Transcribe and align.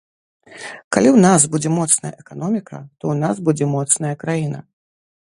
Калі 0.95 1.09
ў 1.09 1.21
нас 1.25 1.41
будзе 1.55 1.69
моцная 1.79 2.11
эканоміка, 2.23 2.77
то 3.03 3.11
ў 3.11 3.15
нас 3.25 3.35
будзе 3.49 3.65
моцная 3.75 4.15
краіна. 4.25 4.59